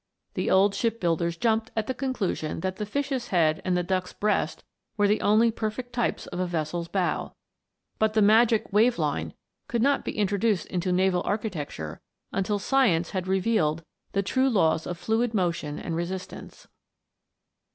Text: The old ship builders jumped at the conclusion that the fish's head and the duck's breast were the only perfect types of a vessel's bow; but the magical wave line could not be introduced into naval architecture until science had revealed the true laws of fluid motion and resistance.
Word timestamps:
The 0.33 0.49
old 0.49 0.73
ship 0.73 0.99
builders 0.99 1.37
jumped 1.37 1.69
at 1.75 1.85
the 1.85 1.93
conclusion 1.93 2.61
that 2.61 2.77
the 2.77 2.87
fish's 2.87 3.27
head 3.27 3.61
and 3.63 3.77
the 3.77 3.83
duck's 3.83 4.13
breast 4.13 4.63
were 4.97 5.07
the 5.07 5.21
only 5.21 5.51
perfect 5.51 5.93
types 5.93 6.25
of 6.25 6.39
a 6.39 6.47
vessel's 6.47 6.87
bow; 6.87 7.35
but 7.99 8.13
the 8.15 8.21
magical 8.23 8.71
wave 8.73 8.97
line 8.97 9.35
could 9.67 9.83
not 9.83 10.03
be 10.03 10.17
introduced 10.17 10.65
into 10.65 10.91
naval 10.91 11.21
architecture 11.23 12.01
until 12.31 12.57
science 12.57 13.11
had 13.11 13.27
revealed 13.27 13.83
the 14.13 14.23
true 14.23 14.49
laws 14.49 14.87
of 14.87 14.97
fluid 14.97 15.35
motion 15.35 15.77
and 15.77 15.95
resistance. 15.95 16.67